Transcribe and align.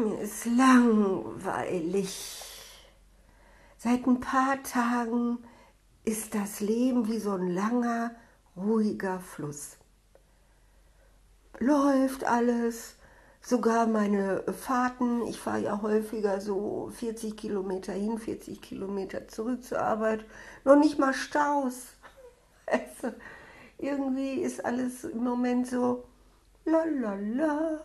mir 0.00 0.20
ist 0.20 0.46
langweilig. 0.46 2.42
Seit 3.76 4.06
ein 4.06 4.20
paar 4.20 4.62
Tagen 4.62 5.38
ist 6.04 6.34
das 6.34 6.60
Leben 6.60 7.08
wie 7.08 7.18
so 7.18 7.32
ein 7.32 7.50
langer, 7.50 8.14
ruhiger 8.56 9.20
Fluss. 9.20 9.76
Läuft 11.58 12.24
alles, 12.24 12.96
sogar 13.42 13.86
meine 13.86 14.42
Fahrten. 14.52 15.26
Ich 15.26 15.38
fahre 15.38 15.60
ja 15.60 15.82
häufiger 15.82 16.40
so 16.40 16.90
40 16.94 17.36
Kilometer 17.36 17.92
hin, 17.92 18.18
40 18.18 18.60
Kilometer 18.60 19.28
zurück 19.28 19.62
zur 19.64 19.80
Arbeit. 19.80 20.24
Noch 20.64 20.76
nicht 20.76 20.98
mal 20.98 21.14
Staus. 21.14 21.74
Also, 22.72 23.12
irgendwie 23.78 24.34
ist 24.34 24.64
alles 24.64 25.02
im 25.02 25.24
Moment 25.24 25.66
so 25.66 26.04
la 26.64 26.84
la 26.84 27.14
la. 27.14 27.80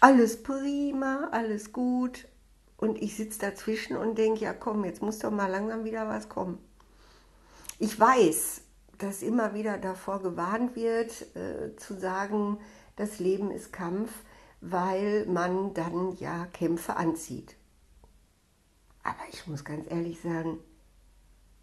Alles 0.00 0.42
prima, 0.42 1.28
alles 1.32 1.72
gut. 1.72 2.28
Und 2.76 3.02
ich 3.02 3.16
sitze 3.16 3.40
dazwischen 3.40 3.96
und 3.96 4.16
denke, 4.16 4.44
ja 4.44 4.54
komm, 4.54 4.84
jetzt 4.84 5.02
muss 5.02 5.18
doch 5.18 5.32
mal 5.32 5.50
langsam 5.50 5.84
wieder 5.84 6.08
was 6.08 6.28
kommen. 6.28 6.58
Ich 7.80 7.98
weiß, 7.98 8.62
dass 8.98 9.22
immer 9.22 9.54
wieder 9.54 9.78
davor 9.78 10.20
gewarnt 10.20 10.76
wird, 10.76 11.34
äh, 11.36 11.74
zu 11.76 11.98
sagen, 11.98 12.58
das 12.96 13.18
Leben 13.18 13.50
ist 13.50 13.72
Kampf, 13.72 14.10
weil 14.60 15.26
man 15.26 15.74
dann 15.74 16.16
ja 16.16 16.46
Kämpfe 16.46 16.96
anzieht. 16.96 17.56
Aber 19.02 19.22
ich 19.32 19.46
muss 19.46 19.64
ganz 19.64 19.90
ehrlich 19.90 20.20
sagen, 20.20 20.58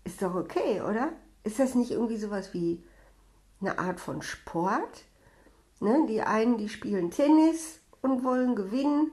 ist 0.04 0.22
doch 0.22 0.36
okay, 0.36 0.82
oder? 0.82 1.14
Ist 1.44 1.60
das 1.60 1.76
nicht 1.76 1.92
irgendwie 1.92 2.18
sowas 2.18 2.54
wie 2.54 2.84
eine 3.62 3.80
Art 3.80 4.00
von 4.00 4.22
Sport? 4.22 5.04
Ne? 5.80 6.06
Die 6.08 6.22
einen, 6.22 6.58
die 6.58 6.70
spielen 6.70 7.12
Tennis 7.12 7.80
und 8.06 8.24
wollen 8.24 8.56
gewinnen 8.56 9.12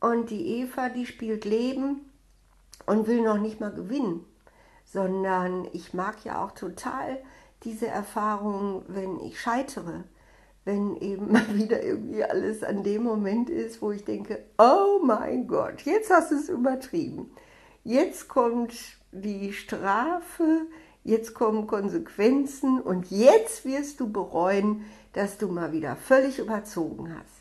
und 0.00 0.28
die 0.28 0.60
Eva, 0.60 0.90
die 0.90 1.06
spielt 1.06 1.46
Leben 1.46 2.10
und 2.84 3.06
will 3.06 3.22
noch 3.22 3.38
nicht 3.38 3.58
mal 3.58 3.72
gewinnen, 3.72 4.26
sondern 4.84 5.66
ich 5.72 5.94
mag 5.94 6.22
ja 6.22 6.44
auch 6.44 6.52
total 6.52 7.18
diese 7.62 7.86
Erfahrung, 7.86 8.82
wenn 8.86 9.18
ich 9.20 9.40
scheitere, 9.40 10.04
wenn 10.66 10.96
eben 10.96 11.32
mal 11.32 11.54
wieder 11.54 11.82
irgendwie 11.82 12.22
alles 12.22 12.62
an 12.62 12.82
dem 12.82 13.02
Moment 13.02 13.48
ist, 13.48 13.80
wo 13.80 13.92
ich 13.92 14.04
denke, 14.04 14.44
oh 14.58 15.00
mein 15.02 15.46
Gott, 15.46 15.80
jetzt 15.82 16.10
hast 16.10 16.32
du 16.32 16.34
es 16.36 16.50
übertrieben. 16.50 17.30
Jetzt 17.82 18.28
kommt 18.28 18.74
die 19.10 19.54
Strafe, 19.54 20.66
jetzt 21.02 21.32
kommen 21.32 21.66
Konsequenzen 21.66 22.78
und 22.78 23.10
jetzt 23.10 23.64
wirst 23.64 24.00
du 24.00 24.12
bereuen, 24.12 24.84
dass 25.14 25.38
du 25.38 25.48
mal 25.48 25.72
wieder 25.72 25.96
völlig 25.96 26.38
überzogen 26.38 27.16
hast. 27.16 27.35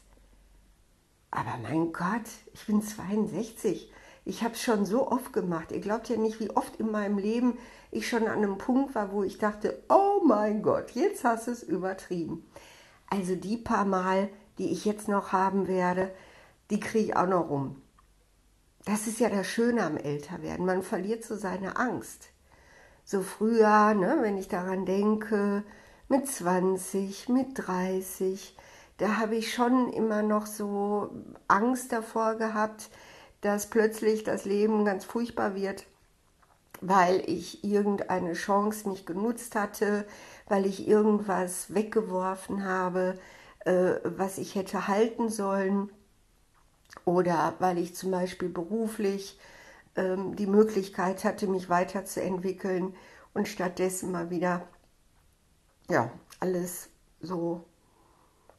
Aber 1.36 1.58
mein 1.62 1.92
Gott, 1.92 2.30
ich 2.54 2.66
bin 2.66 2.82
62. 2.82 3.92
Ich 4.24 4.42
habe 4.42 4.54
es 4.54 4.62
schon 4.62 4.86
so 4.86 5.12
oft 5.12 5.34
gemacht. 5.34 5.74
Ihr 5.74 5.82
glaubt 5.82 6.08
ja 6.08 6.16
nicht, 6.16 6.40
wie 6.40 6.50
oft 6.50 6.78
in 6.78 6.90
meinem 6.90 7.18
Leben 7.18 7.58
ich 7.92 8.08
schon 8.08 8.28
an 8.28 8.38
einem 8.38 8.58
Punkt 8.58 8.96
war, 8.96 9.12
wo 9.12 9.22
ich 9.22 9.38
dachte, 9.38 9.84
oh 9.90 10.22
mein 10.26 10.64
Gott, 10.64 10.92
jetzt 10.92 11.26
hast 11.26 11.48
du 11.48 11.52
es 11.52 11.62
übertrieben. 11.62 12.50
Also 13.10 13.36
die 13.36 13.58
paar 13.58 13.84
Mal, 13.84 14.30
die 14.58 14.72
ich 14.72 14.86
jetzt 14.86 15.10
noch 15.10 15.34
haben 15.34 15.68
werde, 15.68 16.10
die 16.70 16.80
kriege 16.80 17.06
ich 17.06 17.18
auch 17.18 17.28
noch 17.28 17.50
rum. 17.50 17.82
Das 18.86 19.06
ist 19.06 19.20
ja 19.20 19.30
das 19.30 19.46
Schöne 19.46 19.84
am 19.84 19.98
Älterwerden. 19.98 20.66
Man 20.66 20.84
verliert 20.84 21.26
so 21.26 21.36
seine 21.36 21.76
Angst. 21.76 22.30
So 23.04 23.22
früher, 23.22 23.94
ne, 23.94 24.20
wenn 24.22 24.38
ich 24.38 24.48
daran 24.48 24.86
denke, 24.86 25.64
mit 26.08 26.28
20, 26.28 27.28
mit 27.28 27.50
30, 27.56 28.56
da 28.98 29.18
habe 29.18 29.36
ich 29.36 29.54
schon 29.54 29.92
immer 29.92 30.22
noch 30.22 30.46
so 30.46 31.10
Angst 31.48 31.92
davor 31.92 32.36
gehabt, 32.36 32.90
dass 33.42 33.70
plötzlich 33.70 34.24
das 34.24 34.46
Leben 34.46 34.86
ganz 34.86 35.04
furchtbar 35.04 35.56
wird, 35.56 35.86
weil 36.82 37.22
ich 37.30 37.64
irgendeine 37.64 38.34
Chance 38.34 38.90
nicht 38.90 39.06
genutzt 39.06 39.56
hatte, 39.56 40.06
weil 40.48 40.66
ich 40.66 40.88
irgendwas 40.88 41.74
weggeworfen 41.74 42.64
habe, 42.64 43.20
äh, 43.66 43.96
was 44.04 44.38
ich 44.38 44.56
hätte 44.56 44.88
halten 44.88 45.30
sollen 45.30 45.92
oder 47.04 47.56
weil 47.60 47.78
ich 47.78 47.96
zum 47.96 48.12
Beispiel 48.12 48.50
beruflich 48.50 49.40
ähm, 49.96 50.36
die 50.36 50.48
Möglichkeit 50.48 51.24
hatte, 51.24 51.48
mich 51.48 51.70
weiterzuentwickeln 51.70 52.96
und 53.34 53.48
stattdessen 53.48 54.12
mal 54.12 54.30
wieder 54.30 54.68
ja, 55.90 56.12
alles 56.40 56.90
so 57.20 57.66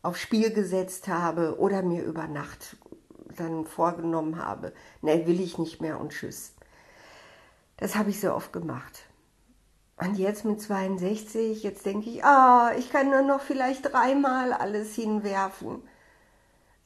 aufs 0.07 0.21
Spiel 0.21 0.53
gesetzt 0.53 1.09
habe 1.09 1.59
oder 1.59 1.83
mir 1.83 2.05
über 2.05 2.29
Nacht 2.29 2.77
dann 3.37 3.67
vorgenommen 3.67 4.43
habe, 4.43 4.73
ne, 5.03 5.27
will 5.27 5.41
ich 5.41 5.59
nicht 5.59 5.81
mehr 5.81 6.01
und 6.01 6.13
tschüss. 6.13 6.55
Das 7.77 7.97
habe 7.97 8.11
ich 8.11 8.21
so 8.21 8.33
oft 8.33 8.53
gemacht. 8.53 9.03
Und 9.99 10.17
jetzt 10.17 10.45
mit 10.45 10.61
62, 10.61 11.63
jetzt 11.63 11.85
denke 11.87 12.09
ich, 12.11 12.25
ah, 12.25 12.73
ich 12.79 12.91
kann 12.91 13.11
nur 13.11 13.23
noch 13.23 13.41
vielleicht 13.41 13.93
dreimal 13.93 14.53
alles 14.53 14.95
hinwerfen. 14.95 15.83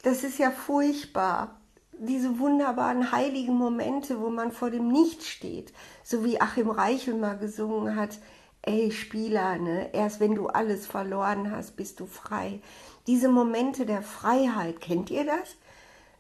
Das 0.03 0.25
ist 0.25 0.39
ja 0.39 0.51
furchtbar. 0.51 1.61
Diese 1.93 2.39
wunderbaren 2.39 3.13
heiligen 3.13 3.55
Momente, 3.55 4.21
wo 4.21 4.31
man 4.31 4.53
vor 4.53 4.71
dem 4.71 4.89
Nichts 4.89 5.29
steht, 5.29 5.73
so 6.03 6.25
wie 6.25 6.41
Achim 6.41 6.71
Reichel 6.71 7.15
mal 7.15 7.37
gesungen 7.37 7.97
hat, 7.97 8.19
ey 8.63 8.91
Spieler, 8.91 9.59
ne, 9.59 9.93
erst 9.93 10.21
wenn 10.21 10.35
du 10.35 10.49
alles 10.49 10.87
verloren 10.87 11.51
hast, 11.51 11.77
bist 11.77 12.01
du 12.01 12.07
frei. 12.07 12.61
Diese 13.07 13.29
Momente 13.29 13.87
der 13.87 14.03
Freiheit, 14.03 14.81
kennt 14.81 15.11
ihr 15.11 15.25
das? 15.25 15.57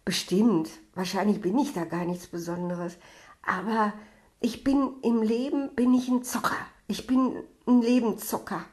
Bestimmt. 0.04 0.70
Wahrscheinlich 0.94 1.40
bin 1.40 1.58
ich 1.58 1.72
da 1.72 1.84
gar 1.84 2.04
nichts 2.04 2.26
Besonderes. 2.26 2.96
Aber 3.42 3.92
ich 4.40 4.64
bin 4.64 4.94
im 5.02 5.22
Leben, 5.22 5.74
bin 5.74 5.94
ich 5.94 6.08
ein 6.08 6.24
Zocker. 6.24 6.56
Ich 6.88 7.06
bin 7.06 7.36
ein 7.66 7.82
Lebenszocker. 7.82 8.64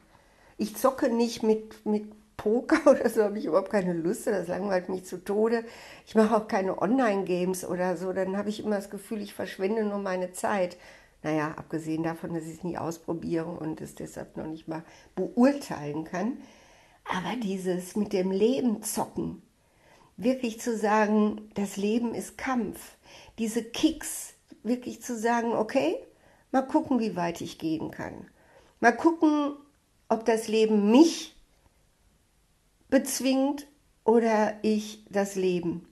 Ich 0.56 0.76
zocke 0.76 1.10
nicht 1.10 1.42
mit, 1.42 1.84
mit 1.86 2.10
Poker 2.36 2.80
oder 2.90 3.10
so, 3.10 3.22
habe 3.22 3.38
ich 3.38 3.44
überhaupt 3.44 3.70
keine 3.70 3.92
Lust. 3.92 4.26
Das 4.26 4.48
langweilt 4.48 4.88
mich 4.88 5.04
zu 5.04 5.22
Tode. 5.22 5.64
Ich 6.06 6.14
mache 6.14 6.34
auch 6.34 6.48
keine 6.48 6.80
Online-Games 6.80 7.66
oder 7.66 7.96
so. 7.96 8.14
Dann 8.14 8.38
habe 8.38 8.48
ich 8.48 8.64
immer 8.64 8.76
das 8.76 8.88
Gefühl, 8.88 9.20
ich 9.20 9.34
verschwende 9.34 9.84
nur 9.84 9.98
meine 9.98 10.32
Zeit. 10.32 10.78
Naja, 11.22 11.54
abgesehen 11.56 12.02
davon, 12.02 12.34
dass 12.34 12.44
ich 12.44 12.58
es 12.58 12.64
nie 12.64 12.78
ausprobiere 12.78 13.46
und 13.46 13.80
es 13.80 13.94
deshalb 13.94 14.36
noch 14.36 14.46
nicht 14.46 14.68
mal 14.68 14.84
beurteilen 15.14 16.04
kann. 16.04 16.38
Aber 17.04 17.36
dieses 17.36 17.96
mit 17.96 18.12
dem 18.12 18.30
Leben 18.30 18.82
zocken, 18.82 19.42
wirklich 20.16 20.60
zu 20.60 20.76
sagen, 20.76 21.50
das 21.54 21.76
Leben 21.76 22.14
ist 22.14 22.38
Kampf, 22.38 22.96
diese 23.38 23.64
Kicks, 23.64 24.34
wirklich 24.62 25.02
zu 25.02 25.16
sagen, 25.16 25.52
okay, 25.52 25.96
mal 26.52 26.62
gucken, 26.62 27.00
wie 27.00 27.16
weit 27.16 27.40
ich 27.40 27.58
gehen 27.58 27.90
kann. 27.90 28.28
Mal 28.80 28.92
gucken, 28.92 29.56
ob 30.08 30.24
das 30.24 30.48
Leben 30.48 30.90
mich 30.90 31.36
bezwingt 32.90 33.66
oder 34.04 34.58
ich 34.62 35.04
das 35.10 35.34
Leben. 35.34 35.86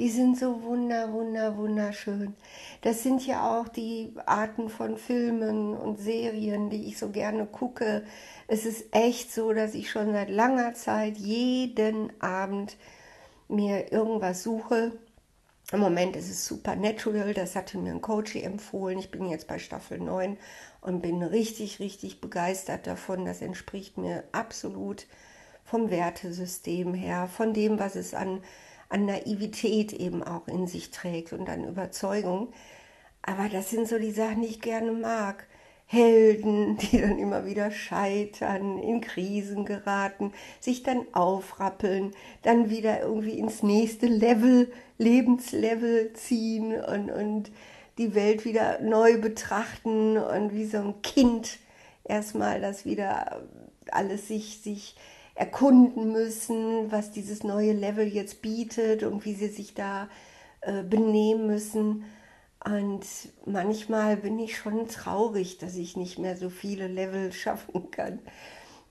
Die 0.00 0.08
sind 0.08 0.38
so 0.38 0.62
wunder, 0.62 1.12
wunder, 1.12 1.58
wunderschön. 1.58 2.34
Das 2.80 3.02
sind 3.02 3.26
ja 3.26 3.60
auch 3.60 3.68
die 3.68 4.14
Arten 4.24 4.70
von 4.70 4.96
Filmen 4.96 5.76
und 5.76 5.98
Serien, 5.98 6.70
die 6.70 6.88
ich 6.88 6.96
so 6.96 7.10
gerne 7.10 7.44
gucke. 7.44 8.04
Es 8.46 8.64
ist 8.64 8.94
echt 8.94 9.30
so, 9.30 9.52
dass 9.52 9.74
ich 9.74 9.90
schon 9.90 10.12
seit 10.12 10.30
langer 10.30 10.72
Zeit 10.72 11.18
jeden 11.18 12.18
Abend 12.22 12.78
mir 13.48 13.92
irgendwas 13.92 14.42
suche. 14.42 14.92
Im 15.70 15.80
Moment 15.80 16.16
ist 16.16 16.30
es 16.30 16.46
Supernatural, 16.46 17.34
das 17.34 17.54
hatte 17.54 17.76
mir 17.76 17.92
ein 17.92 18.00
Coach 18.00 18.36
empfohlen. 18.36 18.98
Ich 18.98 19.10
bin 19.10 19.28
jetzt 19.28 19.48
bei 19.48 19.58
Staffel 19.58 19.98
9 20.00 20.38
und 20.80 21.02
bin 21.02 21.22
richtig, 21.22 21.78
richtig 21.78 22.22
begeistert 22.22 22.86
davon. 22.86 23.26
Das 23.26 23.42
entspricht 23.42 23.98
mir 23.98 24.24
absolut 24.32 25.06
vom 25.62 25.90
Wertesystem 25.90 26.94
her, 26.94 27.28
von 27.28 27.52
dem, 27.52 27.78
was 27.78 27.96
es 27.96 28.14
an 28.14 28.40
an 28.90 29.06
Naivität 29.06 29.92
eben 29.94 30.22
auch 30.22 30.46
in 30.46 30.66
sich 30.66 30.90
trägt 30.90 31.32
und 31.32 31.48
an 31.48 31.64
Überzeugung. 31.64 32.52
Aber 33.22 33.48
das 33.48 33.70
sind 33.70 33.88
so 33.88 33.98
die 33.98 34.10
Sachen, 34.10 34.42
die 34.42 34.48
ich 34.48 34.60
gerne 34.60 34.92
mag. 34.92 35.46
Helden, 35.86 36.76
die 36.92 37.00
dann 37.00 37.18
immer 37.18 37.46
wieder 37.46 37.70
scheitern, 37.70 38.78
in 38.78 39.00
Krisen 39.00 39.64
geraten, 39.64 40.32
sich 40.60 40.82
dann 40.82 41.06
aufrappeln, 41.12 42.12
dann 42.42 42.70
wieder 42.70 43.00
irgendwie 43.00 43.38
ins 43.38 43.62
nächste 43.62 44.06
Level, 44.06 44.70
Lebenslevel 44.98 46.12
ziehen 46.12 46.72
und, 46.72 47.10
und 47.10 47.50
die 47.98 48.14
Welt 48.14 48.44
wieder 48.44 48.80
neu 48.80 49.20
betrachten 49.20 50.16
und 50.16 50.54
wie 50.54 50.66
so 50.66 50.78
ein 50.78 51.02
Kind 51.02 51.58
erstmal 52.04 52.60
das 52.60 52.84
wieder 52.84 53.42
alles 53.90 54.28
sich, 54.28 54.60
sich 54.62 54.96
erkunden 55.40 56.12
müssen, 56.12 56.92
was 56.92 57.12
dieses 57.12 57.42
neue 57.44 57.72
Level 57.72 58.06
jetzt 58.06 58.42
bietet 58.42 59.02
und 59.02 59.24
wie 59.24 59.34
sie 59.34 59.48
sich 59.48 59.74
da 59.74 60.08
äh, 60.60 60.82
benehmen 60.82 61.46
müssen. 61.46 62.04
Und 62.64 63.06
manchmal 63.46 64.18
bin 64.18 64.38
ich 64.38 64.58
schon 64.58 64.86
traurig, 64.88 65.56
dass 65.58 65.76
ich 65.76 65.96
nicht 65.96 66.18
mehr 66.18 66.36
so 66.36 66.50
viele 66.50 66.88
Level 66.88 67.32
schaffen 67.42 67.90
kann, 67.90 68.18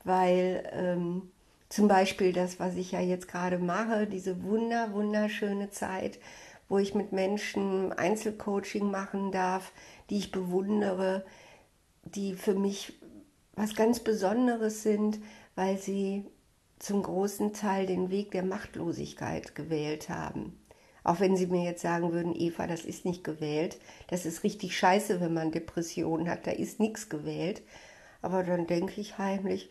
weil 0.04 0.63
ähm, 0.74 1.31
Zum 1.69 1.88
Beispiel 1.88 2.34
das, 2.34 2.60
was 2.60 2.75
ich 2.75 2.92
ja 2.94 3.00
jetzt 3.02 3.28
gerade 3.28 3.60
mache, 3.60 4.07
diese 4.07 4.44
wunder, 4.44 4.92
wunderschöne 4.94 5.69
Zeit, 5.69 6.19
wo 6.68 6.80
ich 6.80 6.95
mit 6.95 7.12
Menschen 7.12 7.94
Einzelcoaching 7.94 8.90
machen 8.90 9.31
darf, 9.31 9.72
die 10.10 10.18
ich 10.18 10.31
bewundere, 10.31 11.25
die 12.04 12.34
für 12.36 12.56
mich 12.56 12.94
was 13.56 13.75
ganz 13.75 14.00
Besonderes 14.00 14.84
sind, 14.84 15.19
weil 15.56 15.78
sie 15.78 16.25
zum 16.80 17.04
großen 17.04 17.54
Teil 17.54 17.86
den 17.86 18.10
Weg 18.10 18.31
der 18.31 18.44
Machtlosigkeit 18.44 19.54
gewählt 19.54 20.10
haben. 20.10 20.58
Auch 21.04 21.20
wenn 21.20 21.36
Sie 21.36 21.48
mir 21.48 21.64
jetzt 21.64 21.81
sagen 21.81 22.12
würden, 22.12 22.36
Eva, 22.36 22.68
das 22.68 22.86
ist 22.86 23.06
nicht 23.06 23.24
gewählt, 23.24 23.80
das 24.08 24.26
ist 24.26 24.44
richtig 24.44 24.78
scheiße, 24.78 25.22
wenn 25.22 25.34
man 25.34 25.52
Depressionen 25.52 26.30
hat, 26.30 26.48
da 26.48 26.52
ist 26.52 26.80
nichts 26.80 27.10
gewählt. 27.10 27.62
Aber 28.22 28.44
dann 28.44 28.68
denke 28.68 29.00
ich 29.00 29.18
heimlich, 29.18 29.70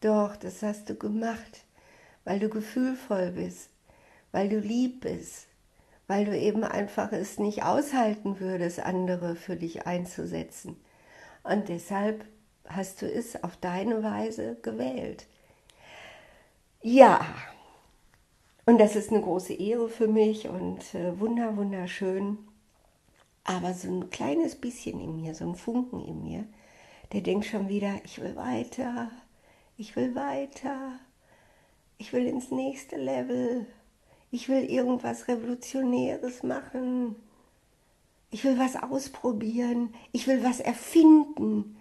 doch, 0.00 0.36
das 0.36 0.62
hast 0.62 0.88
du 0.88 0.94
gemacht, 0.94 1.64
weil 2.24 2.38
du 2.38 2.48
gefühlvoll 2.48 3.32
bist, 3.32 3.70
weil 4.32 4.48
du 4.48 4.58
lieb 4.58 5.02
bist, 5.02 5.46
weil 6.06 6.24
du 6.24 6.36
eben 6.36 6.64
einfach 6.64 7.12
es 7.12 7.38
nicht 7.38 7.62
aushalten 7.62 8.40
würdest, 8.40 8.80
andere 8.80 9.36
für 9.36 9.56
dich 9.56 9.86
einzusetzen. 9.86 10.76
Und 11.42 11.68
deshalb 11.68 12.24
hast 12.66 13.02
du 13.02 13.06
es 13.06 13.42
auf 13.44 13.56
deine 13.58 14.02
Weise 14.02 14.56
gewählt. 14.62 15.26
Ja, 16.82 17.26
und 18.66 18.78
das 18.78 18.96
ist 18.96 19.10
eine 19.10 19.20
große 19.20 19.52
Ehre 19.54 19.88
für 19.88 20.08
mich 20.08 20.48
und 20.48 20.94
äh, 20.94 21.18
wunder, 21.20 21.56
wunderschön. 21.56 22.38
Aber 23.44 23.74
so 23.74 23.88
ein 23.88 24.10
kleines 24.10 24.56
bisschen 24.56 25.00
in 25.00 25.20
mir, 25.20 25.34
so 25.34 25.46
ein 25.46 25.56
Funken 25.56 26.00
in 26.04 26.22
mir, 26.22 26.44
der 27.12 27.20
denkt 27.22 27.46
schon 27.46 27.68
wieder, 27.68 28.00
ich 28.04 28.20
will 28.20 28.36
weiter, 28.36 29.10
ich 29.76 29.96
will 29.96 30.14
weiter, 30.14 30.92
ich 31.98 32.12
will 32.12 32.26
ins 32.26 32.50
nächste 32.50 32.96
Level, 32.96 33.66
ich 34.30 34.48
will 34.48 34.64
irgendwas 34.64 35.28
Revolutionäres 35.28 36.42
machen, 36.42 37.16
ich 38.30 38.44
will 38.44 38.58
was 38.58 38.76
ausprobieren, 38.76 39.92
ich 40.12 40.26
will 40.28 40.42
was 40.44 40.60
erfinden, 40.60 41.76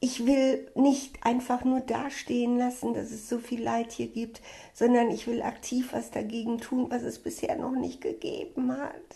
ich 0.00 0.24
will 0.26 0.66
nicht 0.74 1.24
einfach 1.24 1.64
nur 1.64 1.80
dastehen 1.80 2.56
lassen, 2.56 2.94
dass 2.94 3.10
es 3.10 3.28
so 3.28 3.38
viel 3.38 3.62
Leid 3.62 3.92
hier 3.92 4.08
gibt, 4.08 4.40
sondern 4.72 5.10
ich 5.10 5.26
will 5.26 5.42
aktiv 5.42 5.92
was 5.92 6.10
dagegen 6.10 6.58
tun, 6.58 6.86
was 6.90 7.02
es 7.02 7.18
bisher 7.18 7.56
noch 7.56 7.72
nicht 7.72 8.00
gegeben 8.00 8.72
hat. 8.72 9.14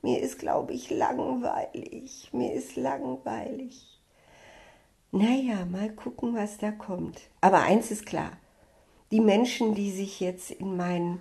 Mir 0.00 0.20
ist, 0.20 0.38
glaube 0.38 0.72
ich, 0.72 0.90
langweilig. 0.90 2.30
Mir 2.32 2.54
ist 2.54 2.74
langweilig. 2.76 4.00
Naja, 5.12 5.66
mal 5.66 5.90
gucken, 5.90 6.34
was 6.34 6.56
da 6.56 6.70
kommt. 6.72 7.20
Aber 7.42 7.60
eins 7.60 7.90
ist 7.90 8.06
klar. 8.06 8.32
Die 9.10 9.20
Menschen, 9.20 9.74
die 9.74 9.90
sich 9.90 10.20
jetzt 10.20 10.50
in 10.50 10.74
mein, 10.74 11.20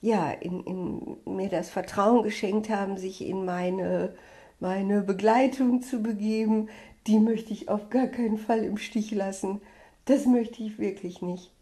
ja, 0.00 0.30
in, 0.30 0.64
in 0.64 1.36
mir 1.36 1.50
das 1.50 1.68
Vertrauen 1.68 2.22
geschenkt 2.22 2.70
haben, 2.70 2.96
sich 2.96 3.20
in 3.20 3.44
meine, 3.44 4.14
meine 4.58 5.02
Begleitung 5.02 5.82
zu 5.82 6.02
begeben, 6.02 6.70
die 7.06 7.18
möchte 7.20 7.52
ich 7.52 7.68
auf 7.68 7.90
gar 7.90 8.06
keinen 8.06 8.38
Fall 8.38 8.64
im 8.64 8.78
Stich 8.78 9.10
lassen. 9.12 9.60
Das 10.04 10.26
möchte 10.26 10.62
ich 10.62 10.78
wirklich 10.78 11.22
nicht. 11.22 11.52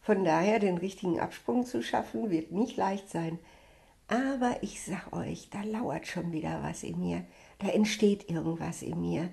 Von 0.00 0.24
daher 0.24 0.58
den 0.58 0.78
richtigen 0.78 1.20
Absprung 1.20 1.66
zu 1.66 1.82
schaffen, 1.82 2.30
wird 2.30 2.52
nicht 2.52 2.76
leicht 2.76 3.10
sein. 3.10 3.38
Aber 4.08 4.56
ich 4.62 4.82
sag 4.82 5.12
euch, 5.12 5.50
da 5.50 5.62
lauert 5.62 6.06
schon 6.06 6.32
wieder 6.32 6.62
was 6.62 6.82
in 6.82 6.98
mir. 6.98 7.24
Da 7.58 7.68
entsteht 7.68 8.30
irgendwas 8.30 8.82
in 8.82 9.00
mir. 9.00 9.28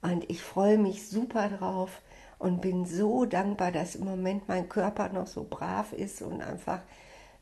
Und 0.00 0.28
ich 0.30 0.40
freue 0.40 0.78
mich 0.78 1.08
super 1.08 1.48
drauf 1.48 2.00
und 2.38 2.62
bin 2.62 2.86
so 2.86 3.24
dankbar, 3.24 3.72
dass 3.72 3.94
im 3.94 4.04
Moment 4.04 4.48
mein 4.48 4.68
Körper 4.68 5.08
noch 5.10 5.26
so 5.26 5.46
brav 5.48 5.92
ist 5.92 6.22
und 6.22 6.40
einfach 6.40 6.80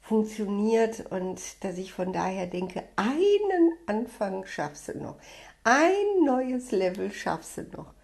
funktioniert 0.01 1.07
und 1.11 1.41
dass 1.65 1.79
ich 1.79 1.93
von 1.93 2.13
daher 2.13 2.47
denke, 2.47 2.83
einen 2.97 3.73
Anfang 3.87 4.45
schaffst 4.47 4.89
du 4.89 4.99
noch. 4.99 5.17
Ein 5.67 6.27
neues 6.27 6.73
Level 6.73 7.11
schaffst 7.11 7.57
du 7.57 7.63
noch. 7.75 7.95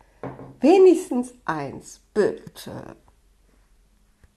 Wenigstens 0.61 1.35
eins, 1.45 2.01
bitte. 2.15 2.97